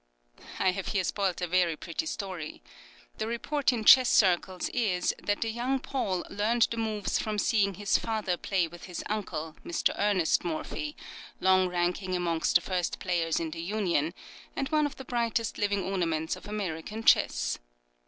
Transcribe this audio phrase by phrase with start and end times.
[0.57, 2.63] I have here spoilt a very pretty story.
[3.19, 7.75] The report in chess circles is, that the young Paul learned the moves from seeing
[7.75, 9.93] his father play with his uncle, Mr.
[9.99, 10.95] Ernest Morphy,
[11.39, 14.15] long ranking amongst the first players in the Union,
[14.55, 17.59] and one of the brightest living ornaments of American chess.